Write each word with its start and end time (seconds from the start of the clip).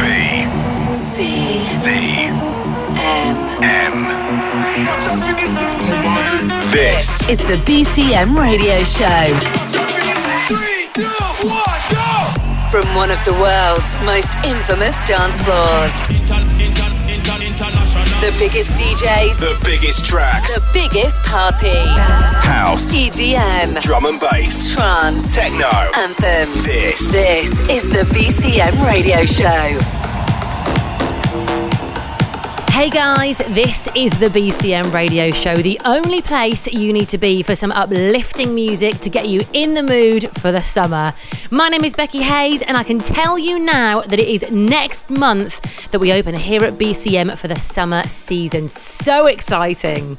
B 0.00 0.92
C 0.92 1.66
C 1.66 1.90
M. 2.96 3.36
M. 3.62 3.94
This 6.72 7.28
is 7.28 7.40
the 7.40 7.56
BCM 7.66 8.36
radio 8.36 8.82
show. 8.84 9.26
From 12.70 12.86
one 12.94 13.10
of 13.10 13.22
the 13.24 13.32
world's 13.32 13.96
most 14.04 14.34
infamous 14.44 14.96
dance 15.06 15.40
floors. 15.42 16.19
The 18.20 18.36
biggest 18.38 18.72
DJs, 18.74 19.38
the 19.40 19.58
biggest 19.64 20.04
tracks. 20.04 20.54
the 20.54 20.62
biggest 20.74 21.22
party. 21.22 21.68
House, 22.46 22.94
EDM, 22.94 23.80
drum 23.80 24.04
and 24.04 24.20
bass, 24.20 24.74
trance, 24.74 25.34
techno. 25.34 25.66
anthems. 25.96 26.64
This. 26.64 27.12
This 27.12 27.50
is 27.70 27.88
the 27.88 28.04
BCM 28.12 28.86
radio 28.86 29.24
show. 29.24 29.99
Hey 32.80 32.88
guys, 32.88 33.36
this 33.36 33.94
is 33.94 34.18
the 34.18 34.28
BCM 34.28 34.90
radio 34.90 35.30
show, 35.32 35.54
the 35.54 35.78
only 35.84 36.22
place 36.22 36.66
you 36.66 36.94
need 36.94 37.10
to 37.10 37.18
be 37.18 37.42
for 37.42 37.54
some 37.54 37.70
uplifting 37.72 38.54
music 38.54 39.00
to 39.00 39.10
get 39.10 39.28
you 39.28 39.42
in 39.52 39.74
the 39.74 39.82
mood 39.82 40.30
for 40.38 40.50
the 40.50 40.62
summer. 40.62 41.12
My 41.50 41.68
name 41.68 41.84
is 41.84 41.92
Becky 41.92 42.22
Hayes, 42.22 42.62
and 42.62 42.78
I 42.78 42.82
can 42.82 42.98
tell 42.98 43.38
you 43.38 43.58
now 43.58 44.00
that 44.00 44.18
it 44.18 44.26
is 44.26 44.50
next 44.50 45.10
month 45.10 45.90
that 45.90 45.98
we 45.98 46.10
open 46.10 46.34
here 46.34 46.64
at 46.64 46.78
BCM 46.78 47.36
for 47.36 47.48
the 47.48 47.56
summer 47.56 48.04
season. 48.04 48.66
So 48.66 49.26
exciting! 49.26 50.16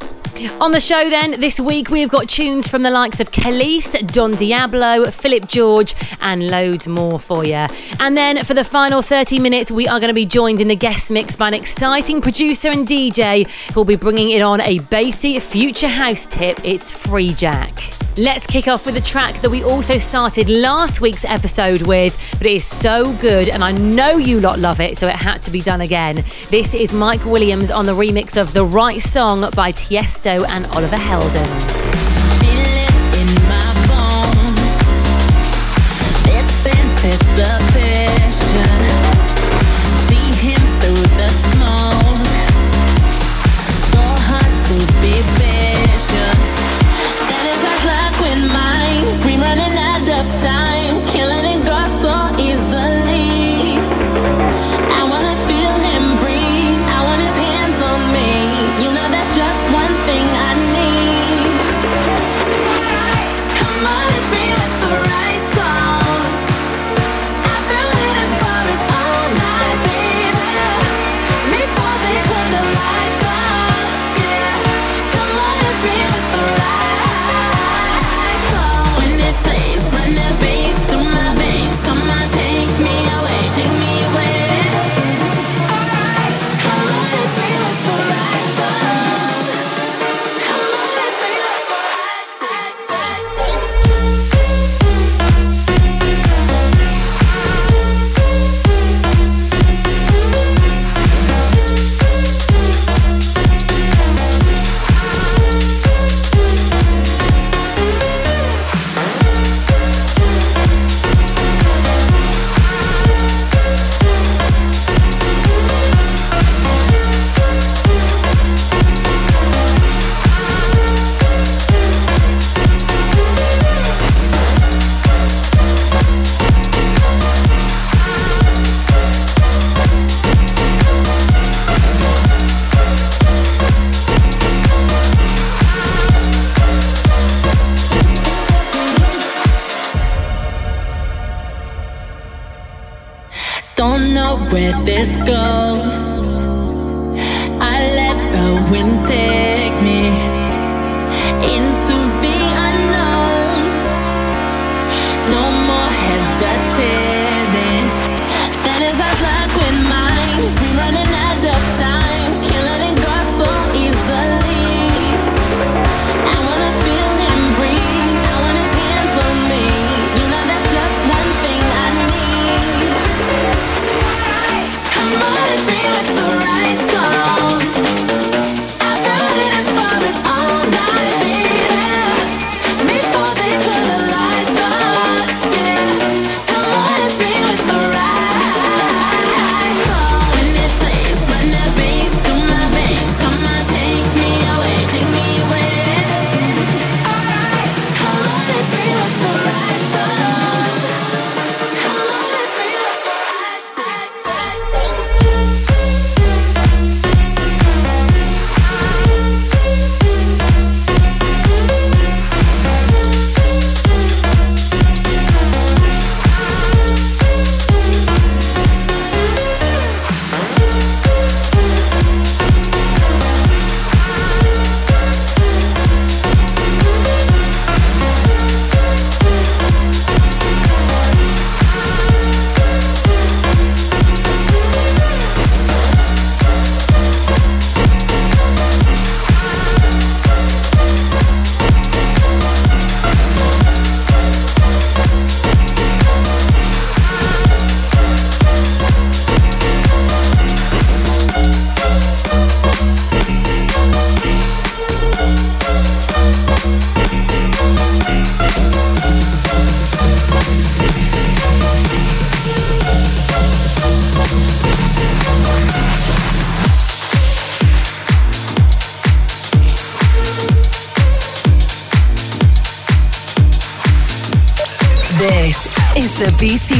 On 0.60 0.72
the 0.72 0.80
show, 0.80 1.10
then, 1.10 1.40
this 1.40 1.60
week 1.60 1.90
we've 1.90 2.10
got 2.10 2.28
tunes 2.28 2.68
from 2.68 2.84
the 2.84 2.90
likes 2.90 3.20
of 3.20 3.32
Kelis, 3.32 3.94
Don 4.12 4.34
Diablo, 4.36 5.06
Philip 5.12 5.48
George, 5.48 5.94
and 6.20 6.48
loads 6.48 6.88
more 6.88 7.20
for 7.20 7.46
you. 7.46 7.68
And 8.00 8.18
then 8.18 8.44
for 8.44 8.54
the 8.54 8.64
final 8.64 9.02
30 9.02 9.40
minutes, 9.40 9.72
we 9.72 9.88
are 9.88 10.00
going 10.00 10.10
to 10.10 10.16
be 10.16 10.26
joined 10.26 10.60
in 10.60 10.68
the 10.68 10.76
guest 10.76 11.12
mix 11.12 11.36
by 11.36 11.48
an 11.48 11.54
exciting 11.54 12.22
producer 12.22 12.51
and 12.52 12.86
DJ 12.86 13.48
who'll 13.74 13.86
be 13.86 13.96
bringing 13.96 14.32
it 14.32 14.42
on 14.42 14.60
a 14.60 14.80
bassy 14.80 15.40
future 15.40 15.88
house 15.88 16.28
tip. 16.28 16.60
It's 16.66 16.92
Freejak. 16.92 18.18
Let's 18.18 18.46
kick 18.46 18.68
off 18.68 18.86
with 18.86 18.98
a 18.98 19.02
track 19.02 19.42
that 19.42 19.50
we 19.50 19.64
also 19.64 19.98
started 19.98 20.50
last 20.50 21.00
week's 21.00 21.24
episode 21.24 21.84
with, 21.84 22.14
but 22.38 22.46
it 22.46 22.56
is 22.56 22.66
so 22.66 23.16
good 23.20 23.48
and 23.48 23.64
I 23.64 23.72
know 23.72 24.18
you 24.18 24.42
lot 24.42 24.60
love 24.60 24.82
it, 24.82 24.98
so 24.98 25.08
it 25.08 25.16
had 25.16 25.42
to 25.44 25.52
be 25.52 25.62
done 25.62 25.80
again. 25.80 26.26
This 26.50 26.74
is 26.74 26.94
Mike 26.94 27.24
Williams 27.24 27.72
on 27.72 27.86
the 27.86 27.94
remix 27.94 28.40
of 28.40 28.52
The 28.52 28.66
Right 28.66 29.02
Song 29.02 29.50
by 29.52 29.72
Tiesto 29.72 30.46
and 30.50 30.68
Oliver 30.68 30.98
Heldens. 30.98 32.21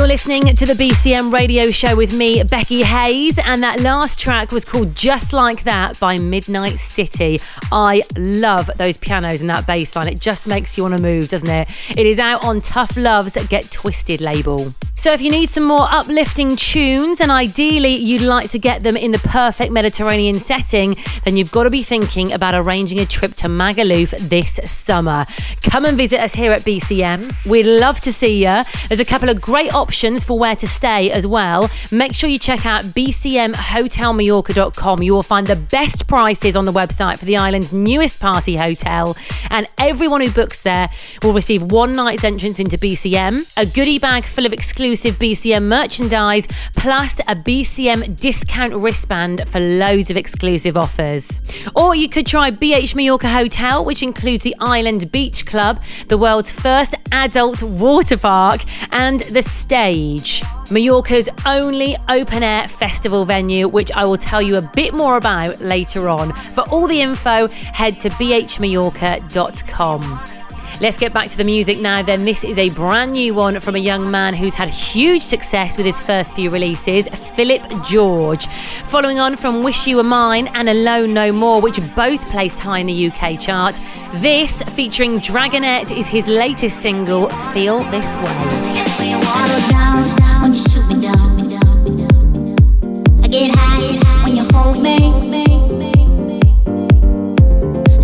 Listening 0.00 0.44
to 0.44 0.64
the 0.64 0.72
BCM 0.72 1.32
radio 1.32 1.70
show 1.70 1.94
with 1.94 2.16
me, 2.16 2.42
Becky 2.44 2.82
Hayes, 2.82 3.38
and 3.38 3.62
that 3.62 3.80
last 3.80 4.18
track 4.18 4.50
was 4.50 4.64
called 4.64 4.94
Just 4.94 5.32
Like 5.32 5.64
That 5.64 5.98
by 6.00 6.18
Midnight 6.18 6.78
City. 6.78 7.40
I 7.70 8.02
love 8.16 8.70
those 8.78 8.96
pianos 8.96 9.40
and 9.40 9.50
that 9.50 9.66
bass 9.66 9.94
line. 9.94 10.08
It 10.08 10.20
just 10.20 10.48
makes 10.48 10.78
you 10.78 10.84
want 10.84 10.96
to 10.96 11.02
move, 11.02 11.28
doesn't 11.28 11.50
it? 11.50 11.68
It 11.90 12.06
is 12.06 12.18
out 12.18 12.44
on 12.44 12.60
Tough 12.60 12.96
Love's 12.96 13.36
Get 13.48 13.70
Twisted 13.70 14.20
label. 14.20 14.72
So, 15.02 15.10
if 15.12 15.20
you 15.20 15.32
need 15.32 15.48
some 15.48 15.64
more 15.64 15.88
uplifting 15.90 16.54
tunes 16.54 17.20
and 17.20 17.32
ideally 17.32 17.96
you'd 17.96 18.20
like 18.20 18.50
to 18.50 18.58
get 18.60 18.84
them 18.84 18.96
in 18.96 19.10
the 19.10 19.18
perfect 19.18 19.72
Mediterranean 19.72 20.36
setting, 20.36 20.96
then 21.24 21.36
you've 21.36 21.50
got 21.50 21.64
to 21.64 21.70
be 21.70 21.82
thinking 21.82 22.32
about 22.32 22.54
arranging 22.54 23.00
a 23.00 23.04
trip 23.04 23.34
to 23.34 23.48
Magaluf 23.48 24.16
this 24.28 24.60
summer. 24.70 25.26
Come 25.60 25.86
and 25.86 25.96
visit 25.96 26.20
us 26.20 26.34
here 26.34 26.52
at 26.52 26.60
BCM. 26.60 27.34
We'd 27.46 27.66
love 27.66 28.00
to 28.02 28.12
see 28.12 28.44
you. 28.44 28.62
There's 28.86 29.00
a 29.00 29.04
couple 29.04 29.28
of 29.28 29.40
great 29.40 29.74
options 29.74 30.22
for 30.22 30.38
where 30.38 30.54
to 30.54 30.68
stay 30.68 31.10
as 31.10 31.26
well. 31.26 31.68
Make 31.90 32.14
sure 32.14 32.30
you 32.30 32.38
check 32.38 32.64
out 32.64 32.84
bcmhotelmallorca.com. 32.84 35.02
You 35.02 35.14
will 35.14 35.24
find 35.24 35.48
the 35.48 35.56
best 35.56 36.06
prices 36.06 36.54
on 36.54 36.64
the 36.64 36.70
website 36.70 37.18
for 37.18 37.24
the 37.24 37.38
island's 37.38 37.72
newest 37.72 38.20
party 38.20 38.54
hotel, 38.54 39.16
and 39.50 39.66
everyone 39.78 40.20
who 40.20 40.30
books 40.30 40.62
there 40.62 40.86
will 41.24 41.32
receive 41.32 41.72
one 41.72 41.90
night's 41.90 42.22
entrance 42.22 42.60
into 42.60 42.78
BCM, 42.78 43.52
a 43.56 43.66
goodie 43.66 43.98
bag 43.98 44.22
full 44.22 44.46
of 44.46 44.52
exclusive 44.52 44.91
exclusive 44.92 45.18
BCM 45.18 45.68
merchandise, 45.68 46.46
plus 46.76 47.18
a 47.20 47.34
BCM 47.34 48.20
discount 48.20 48.74
wristband 48.74 49.48
for 49.48 49.58
loads 49.58 50.10
of 50.10 50.18
exclusive 50.18 50.76
offers. 50.76 51.40
Or 51.74 51.94
you 51.94 52.10
could 52.10 52.26
try 52.26 52.50
BH 52.50 52.94
Mallorca 52.94 53.30
Hotel, 53.30 53.82
which 53.86 54.02
includes 54.02 54.42
the 54.42 54.54
Island 54.60 55.10
Beach 55.10 55.46
Club, 55.46 55.82
the 56.08 56.18
world's 56.18 56.52
first 56.52 56.94
adult 57.10 57.62
water 57.62 58.18
park, 58.18 58.60
and 58.92 59.20
the 59.20 59.40
stage. 59.40 60.42
Mallorca's 60.70 61.30
only 61.46 61.96
open 62.10 62.42
air 62.42 62.68
festival 62.68 63.24
venue, 63.24 63.68
which 63.68 63.90
I 63.92 64.04
will 64.04 64.18
tell 64.18 64.42
you 64.42 64.56
a 64.56 64.70
bit 64.74 64.92
more 64.92 65.16
about 65.16 65.62
later 65.62 66.10
on. 66.10 66.34
For 66.34 66.68
all 66.68 66.86
the 66.86 67.00
info, 67.00 67.48
head 67.48 67.98
to 68.00 68.10
bhmallorca.com. 68.10 70.41
Let's 70.80 70.98
get 70.98 71.12
back 71.12 71.28
to 71.28 71.36
the 71.36 71.44
music 71.44 71.78
now, 71.78 72.02
then. 72.02 72.24
This 72.24 72.42
is 72.44 72.58
a 72.58 72.70
brand 72.70 73.12
new 73.12 73.34
one 73.34 73.60
from 73.60 73.76
a 73.76 73.78
young 73.78 74.10
man 74.10 74.34
who's 74.34 74.54
had 74.54 74.68
huge 74.68 75.22
success 75.22 75.76
with 75.76 75.86
his 75.86 76.00
first 76.00 76.34
few 76.34 76.50
releases, 76.50 77.06
Philip 77.36 77.62
George. 77.86 78.46
Following 78.86 79.20
on 79.20 79.36
from 79.36 79.62
Wish 79.62 79.86
You 79.86 79.98
Were 79.98 80.02
Mine 80.02 80.48
and 80.54 80.68
Alone 80.68 81.14
No 81.14 81.30
More, 81.32 81.60
which 81.60 81.78
both 81.94 82.28
placed 82.30 82.58
high 82.58 82.78
in 82.80 82.86
the 82.86 83.06
UK 83.08 83.38
chart, 83.38 83.80
this, 84.14 84.62
featuring 84.74 85.20
Dragonette, 85.20 85.96
is 85.96 86.08
his 86.08 86.26
latest 86.26 86.78
single, 86.80 87.28
Feel 87.52 87.78
This 87.90 88.16
Way. 88.16 88.22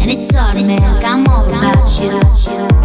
And 0.01 0.11
it's 0.11 0.35
automatic, 0.35 1.05
I'm 1.05 1.25
about 1.25 1.48
you. 1.97 2.78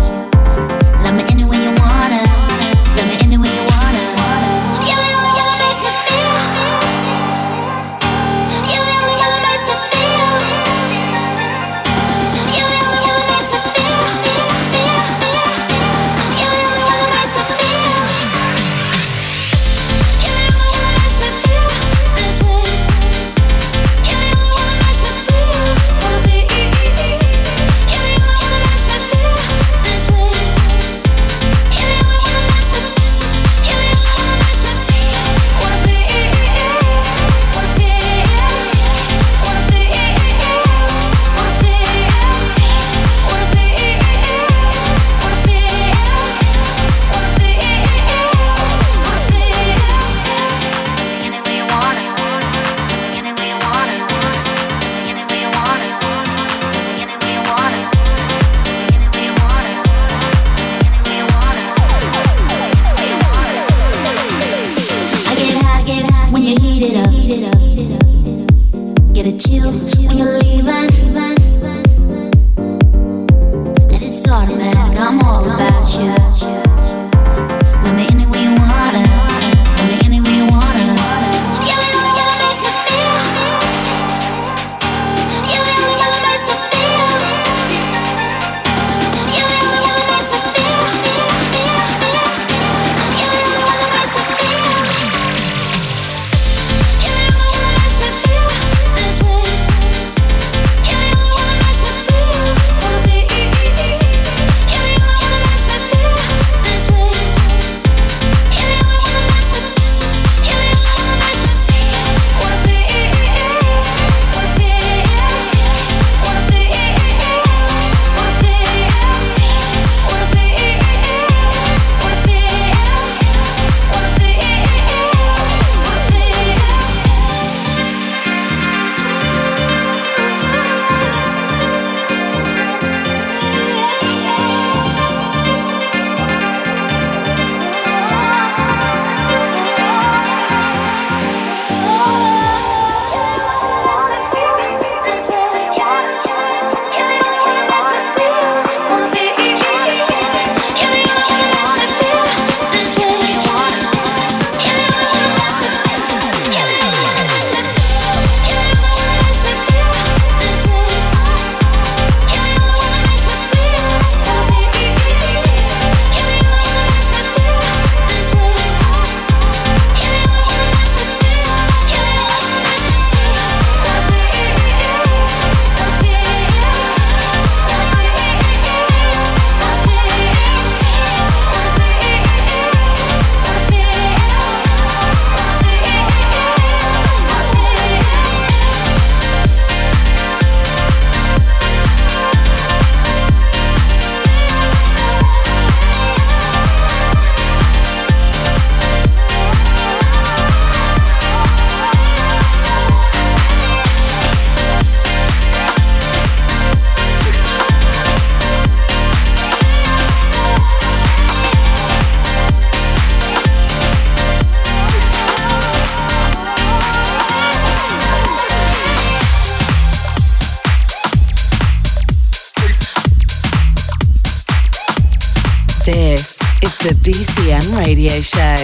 Radio 227.93 228.21
Show. 228.21 228.55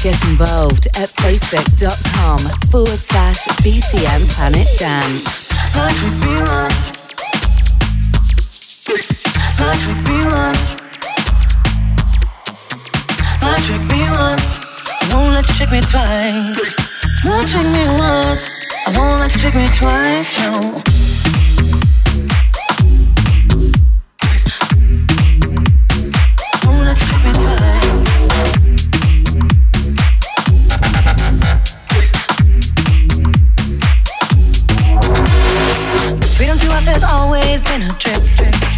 Get 0.00 0.14
involved 0.28 0.86
at 0.94 1.10
facebook.com 1.18 2.38
forward 2.70 3.00
slash 3.00 3.48
BCM 3.64 4.22
Planet 4.36 4.68
Dance. 4.78 5.50
Trick 15.56 15.70
me 15.72 15.80
twice. 15.80 16.76
Won't 17.24 17.48
trick 17.48 17.66
me 17.66 17.86
once, 17.98 18.48
I 18.86 18.94
won't 18.96 19.18
let 19.18 19.34
you 19.34 19.40
trick 19.40 19.54
me 19.56 19.66
twice. 19.66 20.38
No. 20.42 20.95
on 37.76 37.82
a 37.82 37.92
trip. 37.98 38.75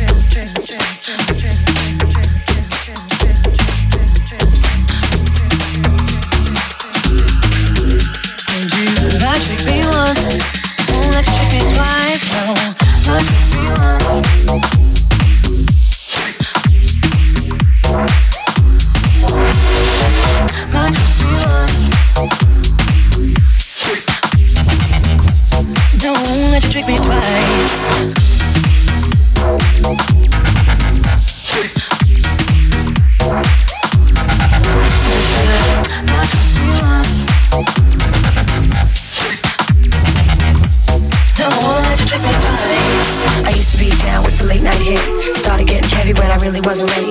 When 46.81 47.08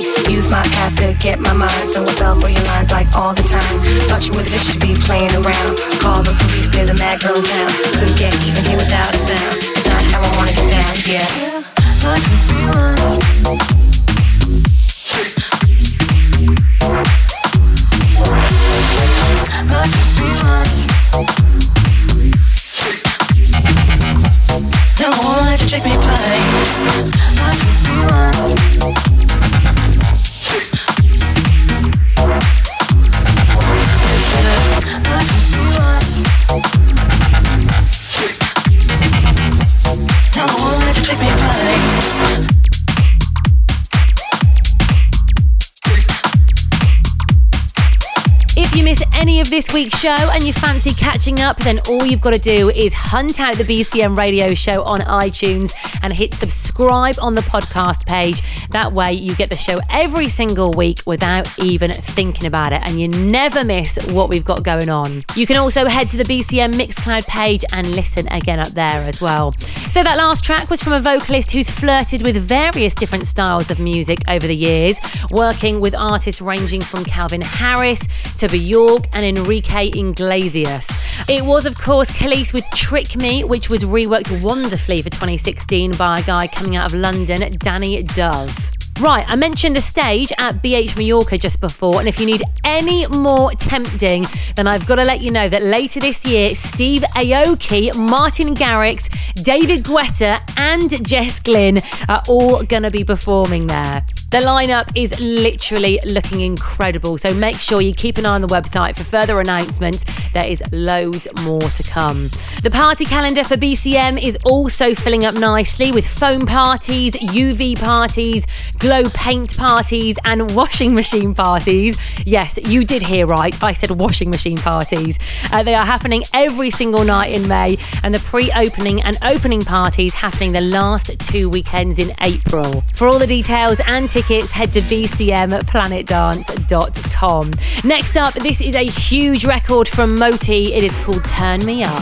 week's 49.73 49.99
show 49.99 50.10
and 50.10 50.43
you 50.43 50.53
fancy 50.53 50.91
catching 50.91 51.39
up, 51.39 51.58
then 51.58 51.80
all 51.88 52.06
you've 52.06 52.21
got 52.21 52.34
to 52.34 52.39
do 52.39 52.69
is 52.69 52.93
hunt 52.93 53.39
out 53.39 53.58
the 53.58 53.63
BCM 53.63 54.17
radio 54.17 54.53
show 54.53 54.84
on 54.84 54.99
iTunes 54.99 55.73
and 56.03 56.13
hit 56.13 56.34
subscribe 56.34 57.15
on 57.21 57.34
the 57.34 57.41
podcast 57.41 58.06
page. 58.06 58.43
That 58.71 58.93
way, 58.93 59.13
you 59.13 59.36
get 59.36 59.49
the 59.49 59.58
show 59.58 59.80
every 59.89 60.27
single 60.27 60.71
week 60.71 61.01
without 61.06 61.47
even 61.60 61.91
thinking 61.93 62.47
about 62.47 62.73
it, 62.73 62.82
and 62.84 62.99
you 62.99 63.08
never 63.08 63.63
miss 63.63 63.97
what 64.12 64.30
we've 64.30 64.45
got 64.45 64.63
going 64.63 64.89
on. 64.89 65.23
You 65.36 65.47
can 65.47 65.58
also 65.58 65.86
head 65.86 66.10
to 66.12 66.17
the 66.17 66.23
BCM 66.23 66.73
Mixcloud 66.73 67.25
page 67.27 67.63
and 67.71 67.95
listen 67.95 68.27
again 68.30 68.60
up 68.60 68.69
there 68.69 69.01
as 69.01 69.21
well. 69.21 69.53
So, 69.88 70.03
that 70.03 70.17
last 70.17 70.43
track 70.43 70.69
was 70.69 70.82
from 70.82 70.93
a 70.93 70.99
vocalist 70.99 71.51
who's 71.51 71.69
flirted 71.69 72.23
with 72.23 72.36
various 72.38 72.93
different 72.93 73.27
styles 73.27 73.71
of 73.71 73.80
music 73.80 74.19
over 74.27 74.45
the 74.45 74.56
years, 74.56 74.97
working 75.32 75.80
with 75.80 75.95
artists 75.95 76.41
ranging 76.41 76.82
from 76.82 77.03
Calvin 77.06 77.41
Harris 77.41 78.08
to 78.38 78.47
Bjork 78.47 79.06
and 79.13 79.23
Enrique 79.23 79.91
Iglesias. 79.93 80.88
It 81.30 81.43
was, 81.43 81.65
of 81.65 81.77
course, 81.77 82.12
Kelis 82.12 82.53
with 82.53 82.65
Trick 82.73 83.15
Me, 83.15 83.43
which 83.43 83.69
was 83.69 83.84
reworked 83.84 84.43
wonderfully 84.43 85.01
for 85.01 85.10
2016 85.10 85.91
by 85.91 86.19
a 86.19 86.23
guy 86.23 86.47
coming 86.47 86.75
out 86.75 86.93
of 86.93 86.99
London, 86.99 87.39
Danny 87.58 88.03
Dove. 88.03 88.57
Right, 88.99 89.25
I 89.27 89.36
mentioned 89.36 89.75
the 89.75 89.81
stage 89.81 90.33
at 90.39 90.63
BH 90.63 90.97
Mallorca 90.97 91.38
just 91.38 91.62
before, 91.62 91.99
and 91.99 92.07
if 92.07 92.19
you 92.19 92.25
need 92.25 92.41
any 92.63 93.05
more 93.05 93.51
tempting, 93.51 94.25
then 94.55 94.65
I've 94.65 94.88
got 94.88 94.95
to 94.95 95.03
let 95.03 95.21
you 95.21 95.29
know 95.29 95.47
that 95.47 95.62
later 95.62 95.99
this 95.99 96.25
year, 96.25 96.55
Steve 96.55 97.03
Aoki, 97.15 97.95
Martin 97.95 98.55
Garrix, 98.55 99.07
David 99.36 99.83
Guetta, 99.83 100.41
and 100.57 101.05
Jess 101.07 101.39
Glynne 101.39 101.79
are 102.10 102.23
all 102.27 102.63
going 102.63 102.81
to 102.83 102.89
be 102.89 103.03
performing 103.03 103.67
there. 103.67 104.03
The 104.30 104.40
lineup 104.40 104.92
is 104.94 105.18
literally 105.22 106.02
looking 106.06 106.42
incredible, 106.42 107.18
so 107.18 107.34
make 107.34 107.58
sure 107.58 107.80
you 107.80 107.94
keep 107.94 108.18
an 108.18 108.26
eye 108.26 108.36
on 108.36 108.42
the 108.42 108.48
website 108.50 108.98
for 108.98 109.06
further 109.06 109.40
announcements. 109.40 110.04
There 110.34 110.46
is 110.46 110.62
loads 110.74 111.30
more 111.44 111.62
to 111.62 111.84
come. 111.84 112.24
The 112.62 112.70
party 112.70 113.06
calendar 113.06 113.46
for 113.46 113.56
BCM 113.56 114.22
is 114.22 114.38
also 114.44 114.94
filling 114.94 115.24
up 115.24 115.34
nicely 115.36 115.94
with 115.94 116.06
foam 116.06 116.46
parties, 116.46 117.16
UV 117.16 117.80
parties, 117.80 118.46
glow 118.80 119.04
paint 119.13 119.58
parties, 119.58 120.18
and 120.26 120.52
washing 120.54 120.94
machine 120.94 121.34
parties. 121.34 121.98
Yes, 122.26 122.58
you 122.58 122.84
did 122.84 123.04
hear 123.04 123.28
right. 123.28 123.58
I 123.63 123.72
said 123.72 123.92
washing 123.92 124.30
machine 124.30 124.58
parties. 124.58 125.20
Uh, 125.54 125.63
they 125.63 125.74
are 125.74 125.86
happening 125.86 126.26
every 126.34 126.70
single 126.70 127.06
night 127.06 127.32
in 127.32 127.48
May, 127.48 127.78
and 128.04 128.13
the 128.13 128.20
pre 128.20 128.52
opening 128.52 129.02
and 129.04 129.18
opening 129.24 129.62
parties 129.62 130.16
happening 130.16 130.52
the 130.52 130.60
last 130.60 131.18
two 131.20 131.50
weekends 131.50 131.98
in 131.98 132.13
April. 132.22 132.84
For 132.94 133.08
all 133.08 133.20
the 133.20 133.26
details 133.26 133.80
and 133.80 134.10
tickets, 134.21 134.51
head 134.51 134.71
to 134.73 134.82
bcmplanetdance.com. 134.82 137.51
Next 137.84 138.17
up, 138.17 138.34
this 138.34 138.62
is 138.62 138.75
a 138.75 138.86
huge 138.86 139.45
record 139.45 139.88
from 139.88 140.15
Moti. 140.15 140.73
It 140.73 140.84
is 140.84 140.95
called 141.06 141.23
Turn 141.25 141.63
Me 141.63 141.84
Up. 141.84 142.01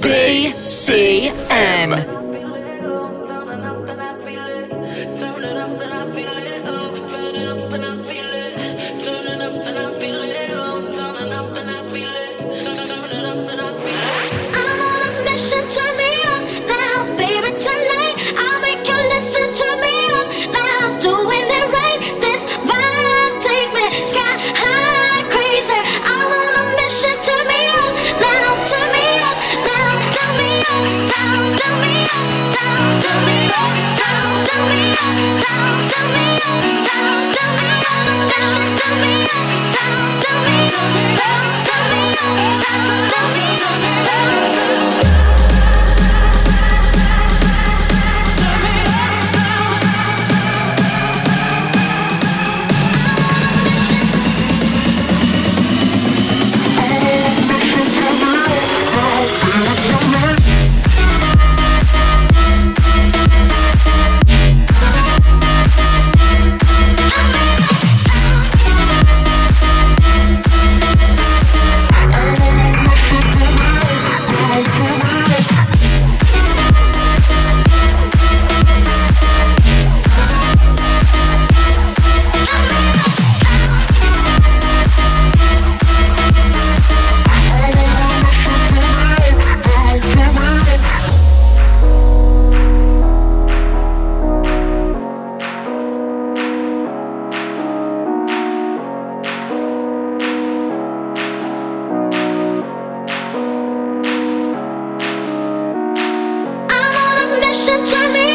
BCM. 0.00 2.17
Don't 35.00 35.48
Passion 107.68 107.84
turned 107.84 108.12
me. 108.14 108.27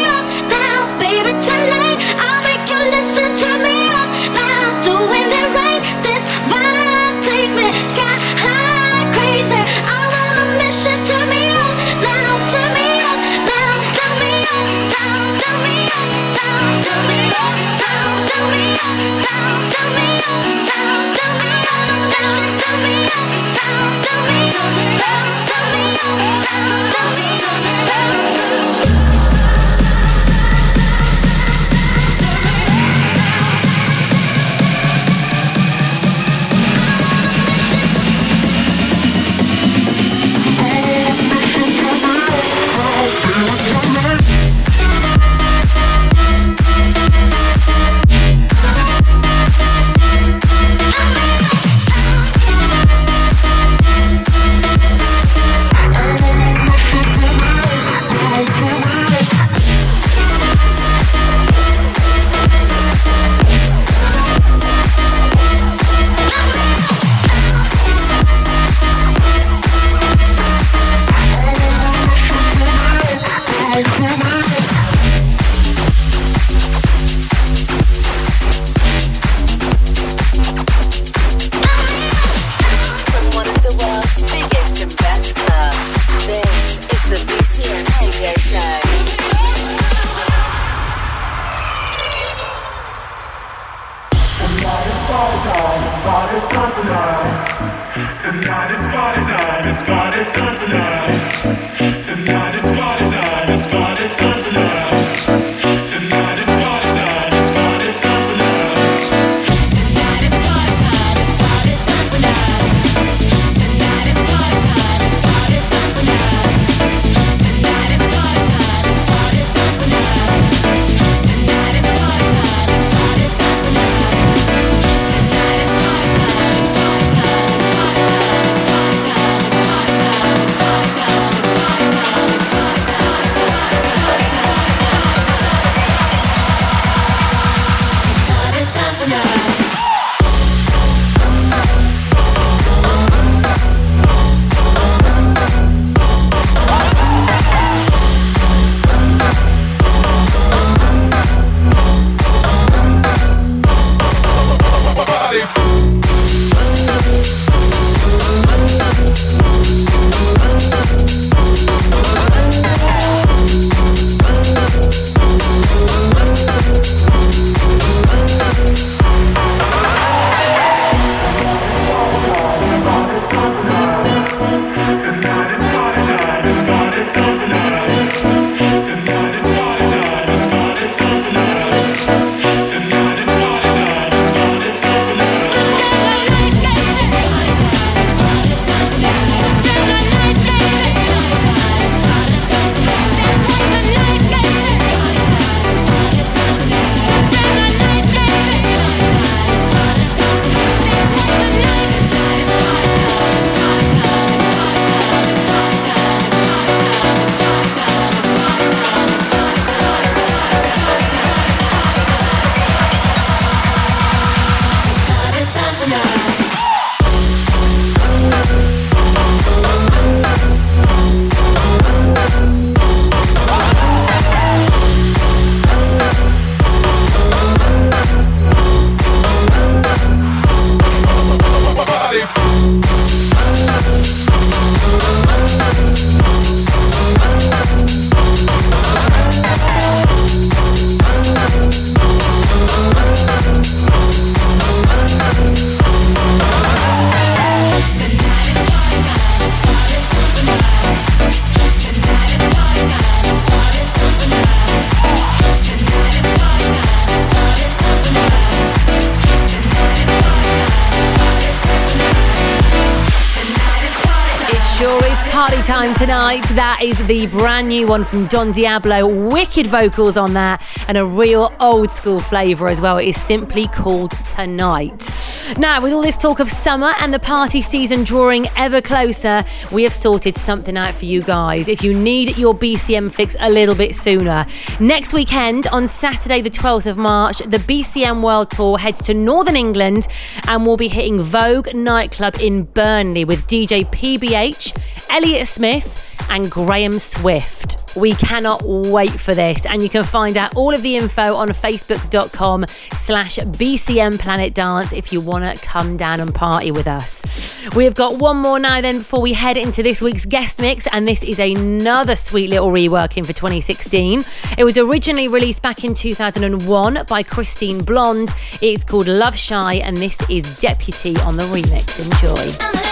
Tonight. 265.94 266.42
That 266.54 266.80
is 266.82 267.06
the 267.06 267.26
brand 267.28 267.68
new 267.68 267.86
one 267.86 268.04
from 268.04 268.26
Don 268.26 268.52
Diablo. 268.52 269.06
Wicked 269.06 269.66
vocals 269.66 270.16
on 270.16 270.32
that 270.32 270.62
and 270.88 270.96
a 270.96 271.04
real 271.04 271.52
old 271.60 271.90
school 271.90 272.18
flavour 272.18 272.68
as 272.68 272.80
well. 272.80 272.98
It 272.98 273.06
is 273.06 273.20
simply 273.20 273.68
called 273.68 274.10
Tonight. 274.26 275.13
Now, 275.58 275.80
with 275.80 275.92
all 275.92 276.02
this 276.02 276.16
talk 276.16 276.40
of 276.40 276.50
summer 276.50 276.92
and 277.00 277.12
the 277.12 277.18
party 277.18 277.60
season 277.60 278.04
drawing 278.04 278.48
ever 278.56 278.80
closer, 278.80 279.44
we 279.70 279.82
have 279.82 279.92
sorted 279.92 280.36
something 280.36 280.76
out 280.76 280.94
for 280.94 281.04
you 281.04 281.22
guys. 281.22 281.68
If 281.68 281.82
you 281.82 281.98
need 281.98 282.36
your 282.36 282.54
BCM 282.54 283.12
fix 283.12 283.36
a 283.38 283.50
little 283.50 283.74
bit 283.74 283.94
sooner, 283.94 284.46
next 284.80 285.12
weekend 285.12 285.66
on 285.68 285.86
Saturday, 285.86 286.40
the 286.40 286.50
12th 286.50 286.86
of 286.86 286.96
March, 286.96 287.38
the 287.38 287.58
BCM 287.58 288.22
World 288.22 288.50
Tour 288.50 288.78
heads 288.78 289.02
to 289.02 289.14
Northern 289.14 289.56
England 289.56 290.08
and 290.48 290.66
we'll 290.66 290.76
be 290.76 290.88
hitting 290.88 291.20
Vogue 291.20 291.74
nightclub 291.74 292.36
in 292.40 292.64
Burnley 292.64 293.24
with 293.24 293.46
DJ 293.46 293.84
PBH, 293.90 294.76
Elliott 295.10 295.46
Smith, 295.46 296.13
and 296.28 296.50
Graham 296.50 296.98
Swift. 296.98 297.80
We 297.96 298.14
cannot 298.14 298.62
wait 298.64 299.12
for 299.12 299.34
this, 299.34 299.66
and 299.66 299.80
you 299.82 299.88
can 299.88 300.02
find 300.02 300.36
out 300.36 300.56
all 300.56 300.74
of 300.74 300.82
the 300.82 300.96
info 300.96 301.36
on 301.36 301.50
facebook.com 301.50 302.64
slash 302.68 303.36
BCM 303.38 304.18
Planet 304.18 304.52
Dance 304.52 304.92
if 304.92 305.12
you 305.12 305.20
want 305.20 305.44
to 305.44 305.64
come 305.64 305.96
down 305.96 306.18
and 306.20 306.34
party 306.34 306.72
with 306.72 306.88
us. 306.88 307.68
We've 307.76 307.94
got 307.94 308.18
one 308.18 308.38
more 308.38 308.58
now 308.58 308.80
then 308.80 308.98
before 308.98 309.20
we 309.20 309.32
head 309.32 309.56
into 309.56 309.82
this 309.82 310.02
week's 310.02 310.26
guest 310.26 310.58
mix, 310.58 310.88
and 310.92 311.06
this 311.06 311.22
is 311.22 311.38
another 311.38 312.16
sweet 312.16 312.50
little 312.50 312.70
reworking 312.70 313.24
for 313.24 313.32
2016. 313.32 314.22
It 314.58 314.64
was 314.64 314.76
originally 314.76 315.28
released 315.28 315.62
back 315.62 315.84
in 315.84 315.94
2001 315.94 316.94
by 317.08 317.22
Kristine 317.22 317.84
Blond. 317.84 318.34
It's 318.60 318.82
called 318.82 319.06
Love 319.06 319.36
Shy, 319.36 319.74
and 319.74 319.96
this 319.96 320.28
is 320.28 320.58
Deputy 320.58 321.16
on 321.18 321.36
the 321.36 321.44
remix. 321.44 322.04
Enjoy. 322.04 322.83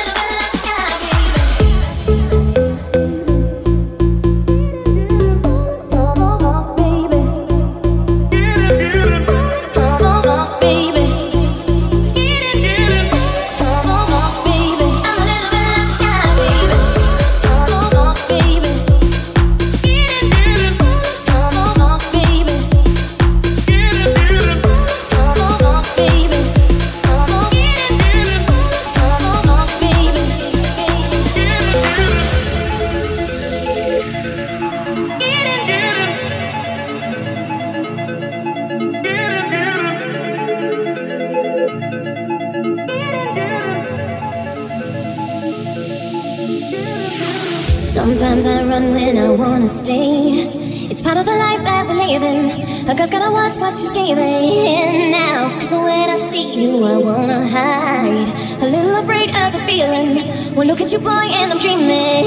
Watch 53.53 53.61
what 53.61 53.77
she's 53.77 53.91
giving 53.91 55.11
now. 55.11 55.49
Cause 55.59 55.73
when 55.73 56.11
I 56.11 56.17
see 56.17 56.63
you, 56.63 56.85
I 56.85 56.97
wanna 56.97 57.47
hide. 57.49 58.29
A 58.63 58.67
little 58.67 58.97
afraid 58.97 59.31
of 59.31 59.53
the 59.53 59.59
feeling. 59.67 60.55
Well, 60.55 60.67
look 60.67 60.81
at 60.81 60.93
you, 60.93 60.99
boy, 60.99 61.11
and 61.11 61.53
I'm 61.53 61.59
dreaming. 61.59 62.22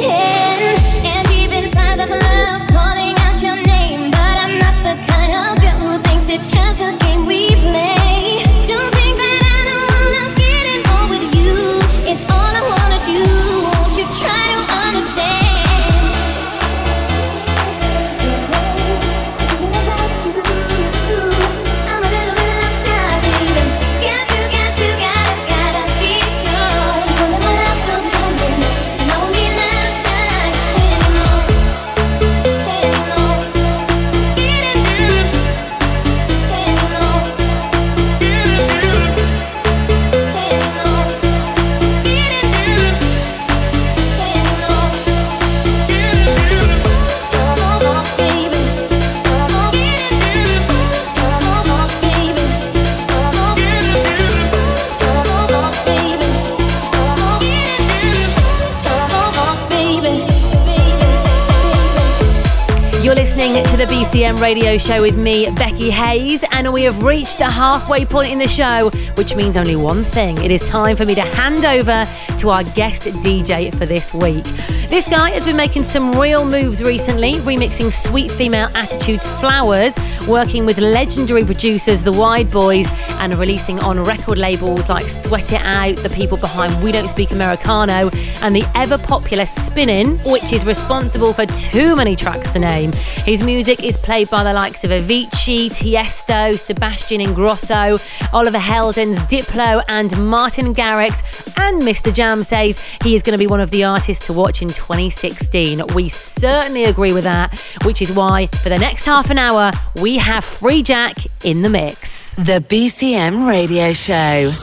To 63.35 63.75
the 63.75 63.85
BCM 63.87 64.41
radio 64.41 64.77
show 64.77 65.01
with 65.01 65.17
me, 65.17 65.49
Becky 65.55 65.89
Hayes, 65.89 66.45
and 66.51 66.71
we 66.71 66.83
have 66.83 67.03
reached 67.03 67.37
the 67.37 67.43
halfway 67.43 68.05
point 68.05 68.31
in 68.31 68.39
the 68.39 68.47
show, 68.47 68.89
which 69.17 69.35
means 69.35 69.57
only 69.57 69.75
one 69.75 70.03
thing. 70.03 70.37
It 70.41 70.51
is 70.51 70.65
time 70.69 70.95
for 70.95 71.05
me 71.05 71.15
to 71.15 71.21
hand 71.21 71.65
over 71.65 72.05
to 72.37 72.49
our 72.49 72.63
guest 72.63 73.03
DJ 73.21 73.75
for 73.77 73.85
this 73.85 74.13
week. 74.13 74.45
This 74.89 75.07
guy 75.07 75.31
has 75.31 75.45
been 75.45 75.57
making 75.57 75.83
some 75.83 76.17
real 76.17 76.45
moves 76.45 76.81
recently, 76.81 77.33
remixing 77.33 77.91
Sweet 77.91 78.31
Female 78.31 78.69
Attitude's 78.75 79.27
Flowers, 79.39 79.97
working 80.27 80.65
with 80.65 80.77
legendary 80.77 81.43
producers 81.43 82.01
The 82.01 82.11
Wideboys, 82.11 82.89
and 83.19 83.35
releasing 83.35 83.79
on 83.79 84.01
record 84.03 84.37
labels 84.37 84.87
like 84.87 85.03
Sweat 85.03 85.51
It 85.51 85.61
Out, 85.65 85.97
the 85.97 86.09
people 86.09 86.37
behind 86.37 86.81
We 86.83 86.91
Don't 86.91 87.09
Speak 87.09 87.31
Americano, 87.31 88.09
and 88.41 88.55
the 88.55 88.63
ever 88.75 88.97
popular 88.97 89.45
Spinnin', 89.45 90.17
which 90.19 90.53
is 90.53 90.65
responsible 90.65 91.33
for 91.33 91.45
too 91.45 91.95
many 91.95 92.15
tracks 92.15 92.51
to 92.51 92.59
name. 92.59 92.93
His 93.25 93.43
music 93.43 93.83
is 93.83 93.97
played 93.97 94.29
by 94.29 94.43
the 94.43 94.53
likes 94.53 94.83
of 94.83 94.91
Avicii, 94.91 95.71
Tiesto, 95.71 96.57
Sebastian 96.57 97.21
Ingrosso, 97.21 97.99
Oliver 98.33 98.59
Heldens, 98.59 99.17
Diplo, 99.27 99.83
and 99.89 100.15
Martin 100.29 100.73
Garrix. 100.73 101.51
And 101.57 101.81
MistaJam 101.81 102.45
says 102.45 102.83
he 103.03 103.15
is 103.15 103.23
going 103.23 103.33
to 103.33 103.39
be 103.39 103.47
one 103.47 103.61
of 103.61 103.71
the 103.71 103.83
artists 103.83 104.27
to 104.27 104.33
watch 104.33 104.61
in 104.61 104.69
2016. 104.75 105.81
We 105.95 106.09
certainly 106.09 106.85
agree 106.85 107.13
with 107.13 107.23
that, 107.23 107.59
which 107.83 108.01
is 108.01 108.15
why 108.15 108.47
for 108.47 108.69
the 108.69 108.77
next 108.77 109.05
half 109.05 109.29
an 109.29 109.37
hour, 109.37 109.71
we 110.01 110.17
have 110.17 110.43
Freejak 110.43 111.27
in 111.43 111.61
the 111.61 111.69
mix. 111.69 112.33
The 112.35 112.63
BCM 112.69 113.47
Radio 113.47 113.93
Show. 113.93 114.53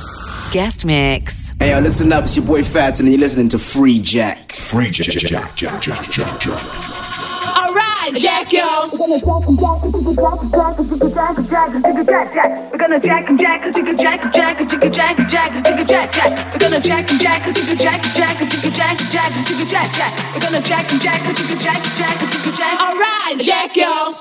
Guest 0.53 0.85
mix. 0.85 1.55
Hey, 1.59 1.71
yo, 1.71 1.81
listen 1.81 2.13
up. 2.13 2.25
It's 2.25 2.37
your 2.37 2.45
boy 2.45 2.63
Fats, 2.63 3.01
and 3.01 3.09
you're 3.09 3.19
listening 3.19 3.49
to 3.49 3.57
Freejak. 3.57 4.53
Free 4.53 4.91
Jack, 4.91 5.07
Jack, 5.09 5.57
Jack, 5.57 5.81
Jack, 5.81 6.11
Jack, 6.11 6.41
Jack. 6.41 7.02
Jack, 8.11 8.51
yo. 8.53 8.91
We're 8.91 8.99
gonna 8.99 9.21
jack 12.99 13.29
and 13.29 13.39
jack, 13.39 13.63
jigga 13.63 13.97
jack, 13.97 14.35
jack, 14.35 14.59
jigga 14.59 14.93
jack, 14.93 15.17
jack, 15.31 15.53
jigga 15.53 15.87
jack, 15.87 16.13
jack. 16.13 16.53
We're 16.53 16.59
gonna 16.59 16.81
jack 16.81 17.09
and 17.11 17.21
jack, 17.21 17.43
jigga 17.43 17.79
jack, 17.79 18.03
jack, 18.13 18.39
jigga 18.39 18.75
jack, 18.75 18.99
jack, 18.99 19.31
jigga 19.47 19.71
jack, 19.71 19.93
jack. 19.93 20.13
We're 20.35 20.41
gonna 20.41 20.61
jack 20.63 20.91
and 20.91 21.01
jack, 21.01 21.21
jigga 21.23 21.63
jack, 21.63 21.81
jack, 21.97 22.19
jigga 22.19 22.57
jack. 22.57 22.81
All 22.81 22.99
right, 22.99 23.39
Jack, 23.39 23.77
yo. 23.77 24.17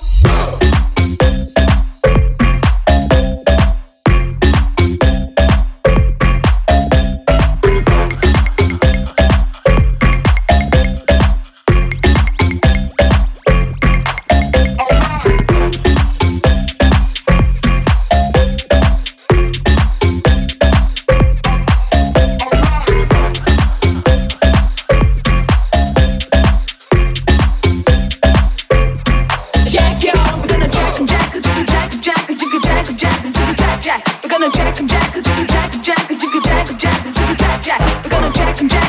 jack, 33.81 34.03
we're 34.23 34.29
gonna 34.29 34.49
jack 34.51 34.75
jack, 34.87 34.87
jack, 34.87 35.23
jack, 35.23 35.47
jack 35.47 35.73
and 35.73 35.83
jack, 35.83 36.07
jiggy 36.07 36.39
jack 36.43 36.69
and 36.69 36.79
jack, 36.79 37.03
jiggy 37.03 37.35
jack 37.35 37.61
jack, 37.63 38.03
we're 38.03 38.09
gonna 38.09 38.31
jack 38.31 38.61
and 38.61 38.69
jack. 38.69 38.80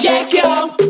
Jack, 0.00 0.32
yo. 0.32 0.89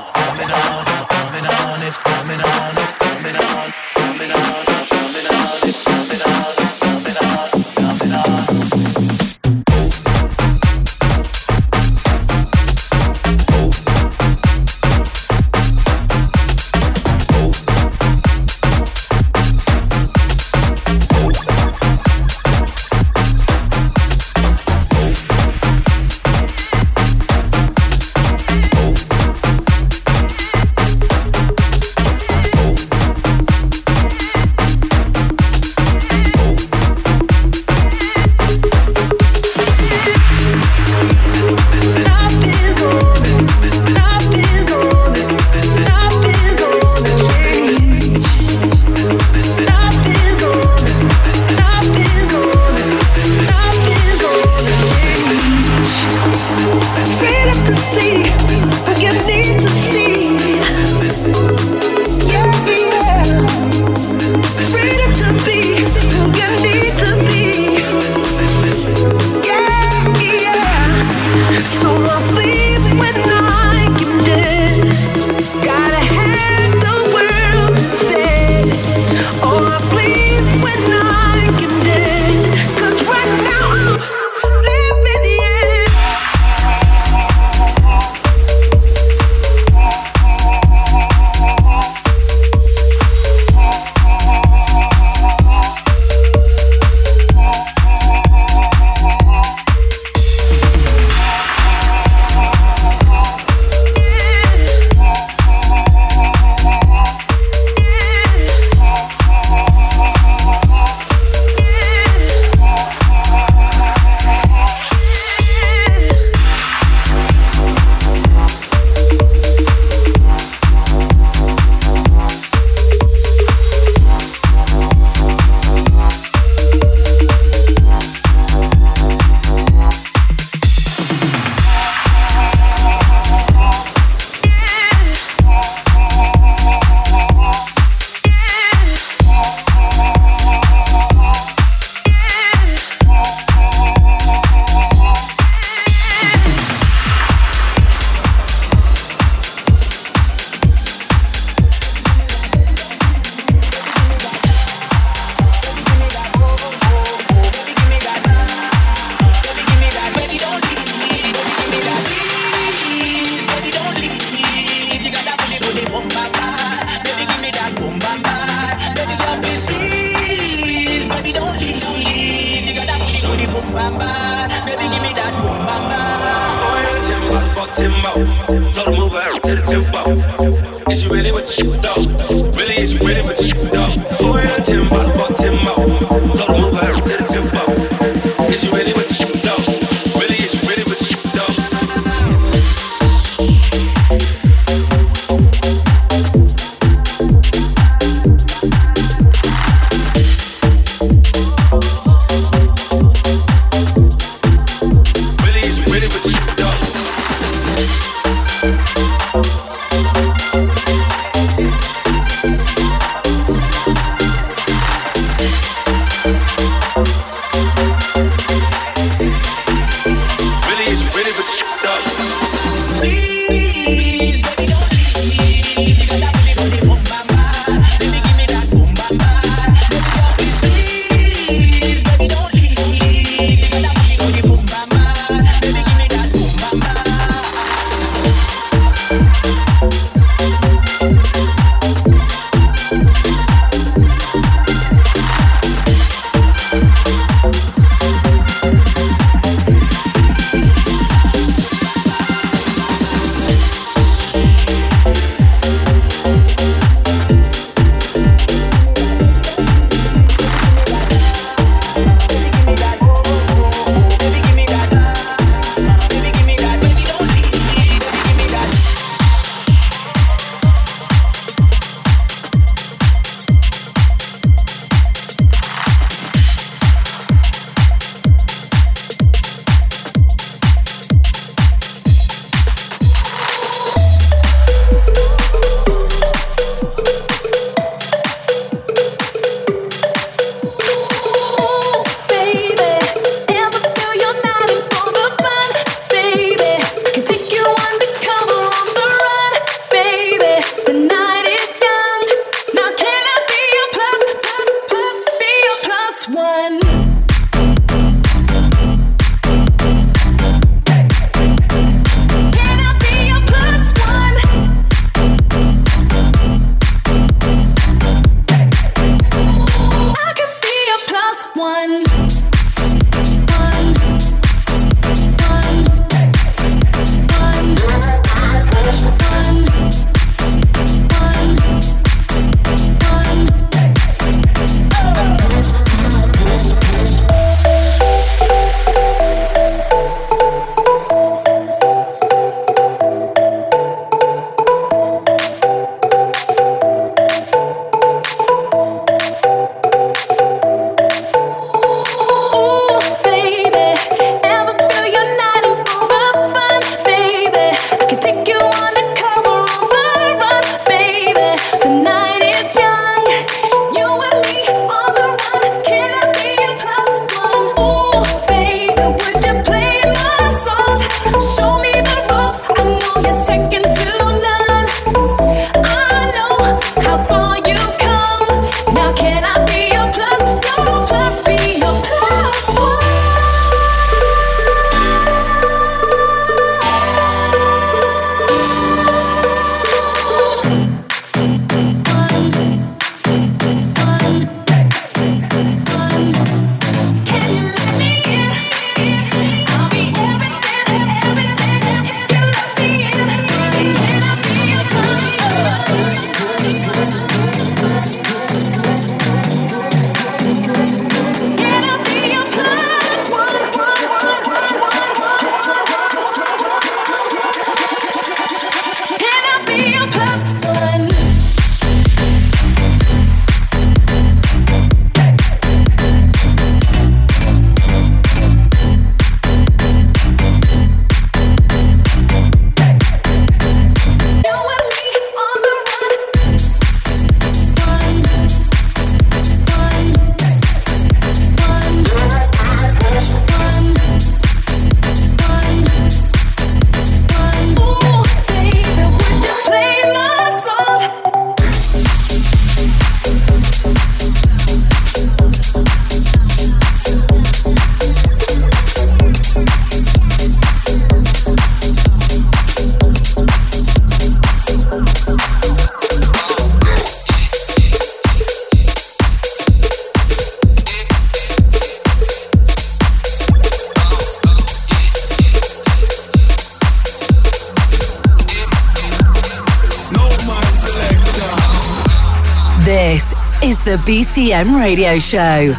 The 483.91 483.97
BCM 484.09 484.73
Radio 484.73 485.19
Show. 485.19 485.75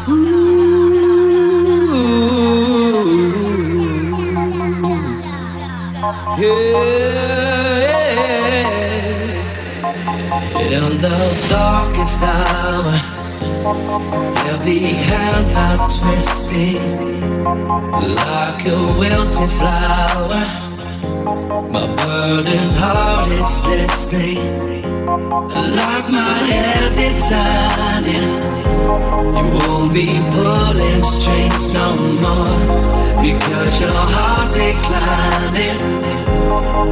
Yeah. 6.39 6.63
In 10.61 11.01
the 11.01 11.47
darkest 11.49 12.21
hour, 12.23 12.93
heavy 14.45 14.81
hands 15.09 15.55
are 15.57 15.79
twisting 15.89 16.83
like 18.15 18.67
a 18.67 18.77
wilted 18.99 19.51
flower. 19.59 20.45
My 21.73 21.87
burdened 21.97 22.77
heart 22.77 23.33
is 23.33 23.65
listening, 23.67 24.82
like 25.21 26.09
my 26.09 26.39
head 26.53 26.95
deciding. 26.97 28.31
You 29.37 29.45
won't 29.59 29.93
be 29.93 30.07
pulling 30.31 31.03
strings 31.03 31.73
no 31.73 31.97
more 32.25 32.59
because 33.21 33.81
your 33.81 33.91
heart 33.91 34.53
declining. 34.55 35.81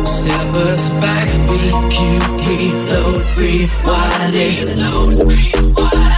Step 0.05 0.55
us 0.68 0.89
back, 1.01 1.29
recue, 1.49 2.21
reload, 2.47 3.25
rewind 3.39 4.35
it. 4.35 6.10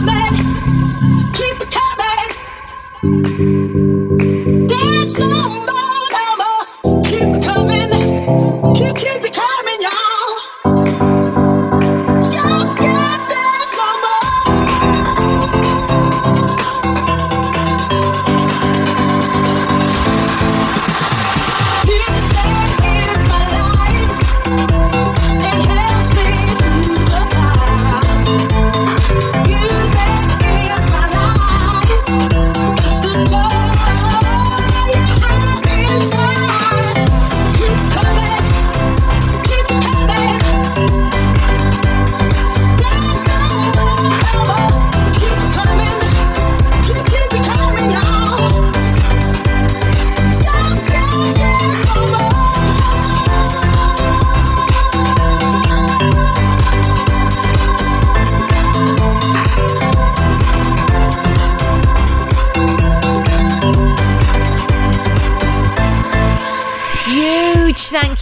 coming, 0.00 0.34
keep 1.34 1.60
it 1.60 1.70
coming. 3.02 3.87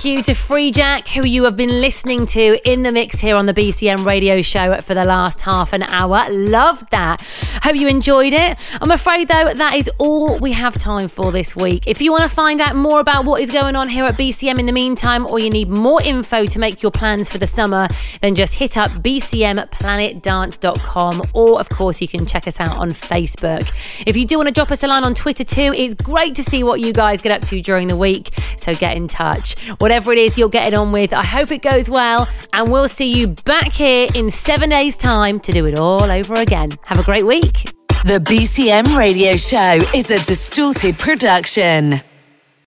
You 0.06 0.22
to 0.22 0.32
Freejak, 0.34 1.08
who 1.08 1.26
you 1.26 1.42
have 1.44 1.56
been 1.56 1.80
listening 1.80 2.26
to 2.26 2.60
in 2.64 2.82
the 2.82 2.92
mix 2.92 3.18
here 3.18 3.34
on 3.34 3.46
the 3.46 3.52
BCM 3.52 4.06
radio 4.06 4.40
show 4.40 4.80
for 4.80 4.94
the 4.94 5.04
last 5.04 5.40
half 5.40 5.72
an 5.72 5.82
hour. 5.82 6.24
Love 6.30 6.88
that. 6.90 7.20
Hope 7.64 7.74
you 7.74 7.88
enjoyed 7.88 8.32
it. 8.32 8.56
I'm 8.80 8.92
afraid, 8.92 9.26
though, 9.26 9.52
that 9.52 9.74
is 9.74 9.90
all 9.98 10.38
we 10.38 10.52
have 10.52 10.78
time 10.78 11.08
for 11.08 11.32
this 11.32 11.56
week. 11.56 11.88
If 11.88 12.00
you 12.00 12.12
want 12.12 12.22
to 12.22 12.28
find 12.28 12.60
out 12.60 12.76
more 12.76 13.00
about 13.00 13.24
what 13.24 13.40
is 13.40 13.50
going 13.50 13.74
on 13.74 13.88
here 13.88 14.04
at 14.04 14.14
BCM 14.14 14.60
in 14.60 14.66
the 14.66 14.72
meantime, 14.72 15.26
or 15.26 15.40
you 15.40 15.50
need 15.50 15.68
more 15.68 16.00
info 16.00 16.46
to 16.46 16.58
make 16.60 16.84
your 16.84 16.92
plans 16.92 17.28
for 17.28 17.38
the 17.38 17.48
summer, 17.48 17.88
then 18.20 18.36
just 18.36 18.54
hit 18.54 18.76
up 18.76 18.92
bcmplanetdance.com, 18.92 21.22
or 21.34 21.58
of 21.58 21.68
course, 21.68 22.00
you 22.00 22.06
can 22.06 22.26
check 22.26 22.46
us 22.46 22.60
out 22.60 22.78
on 22.78 22.90
Facebook. 22.90 23.72
If 24.06 24.16
you 24.16 24.24
do 24.24 24.36
want 24.36 24.46
to 24.46 24.54
drop 24.54 24.70
us 24.70 24.84
a 24.84 24.86
line 24.86 25.02
on 25.02 25.14
Twitter 25.14 25.42
too, 25.42 25.72
it's 25.74 25.94
great 25.94 26.36
to 26.36 26.44
see 26.44 26.62
what 26.62 26.78
you 26.78 26.92
guys 26.92 27.22
get 27.22 27.32
up 27.32 27.42
to 27.48 27.60
during 27.60 27.88
the 27.88 27.96
week. 27.96 28.30
So 28.56 28.72
get 28.76 28.96
in 28.96 29.08
touch. 29.08 29.56
Whatever 29.96 30.12
it 30.12 30.18
is 30.18 30.36
you're 30.36 30.50
getting 30.50 30.78
on 30.78 30.92
with, 30.92 31.14
I 31.14 31.24
hope 31.24 31.50
it 31.50 31.62
goes 31.62 31.88
well, 31.88 32.28
and 32.52 32.70
we'll 32.70 32.86
see 32.86 33.10
you 33.10 33.28
back 33.46 33.72
here 33.72 34.10
in 34.14 34.30
seven 34.30 34.68
days' 34.68 34.98
time 34.98 35.40
to 35.40 35.52
do 35.52 35.64
it 35.64 35.78
all 35.78 36.02
over 36.02 36.34
again. 36.34 36.68
Have 36.82 37.00
a 37.00 37.02
great 37.02 37.24
week. 37.24 37.72
The 38.04 38.22
BCM 38.22 38.94
Radio 38.94 39.36
Show 39.36 39.80
is 39.96 40.10
a 40.10 40.22
distorted 40.26 40.98
production. 40.98 42.02